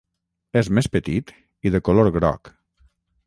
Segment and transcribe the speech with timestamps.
[0.61, 1.33] És més petit
[1.71, 2.53] i de color groc.